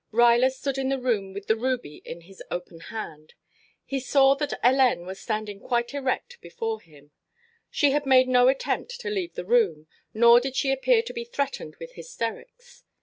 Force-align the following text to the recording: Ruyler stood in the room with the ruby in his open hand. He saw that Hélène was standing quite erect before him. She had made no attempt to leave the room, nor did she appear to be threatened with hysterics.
Ruyler 0.11 0.49
stood 0.51 0.79
in 0.79 0.89
the 0.89 0.97
room 0.99 1.31
with 1.31 1.45
the 1.45 1.55
ruby 1.55 1.97
in 2.05 2.21
his 2.21 2.41
open 2.49 2.79
hand. 2.79 3.35
He 3.85 3.99
saw 3.99 4.33
that 4.33 4.59
Hélène 4.63 5.05
was 5.05 5.19
standing 5.21 5.59
quite 5.59 5.93
erect 5.93 6.41
before 6.41 6.81
him. 6.81 7.11
She 7.69 7.91
had 7.91 8.07
made 8.07 8.27
no 8.27 8.47
attempt 8.47 8.99
to 9.01 9.11
leave 9.11 9.35
the 9.35 9.45
room, 9.45 9.85
nor 10.11 10.39
did 10.39 10.55
she 10.55 10.71
appear 10.71 11.03
to 11.03 11.13
be 11.13 11.23
threatened 11.23 11.75
with 11.75 11.91
hysterics. 11.93 12.83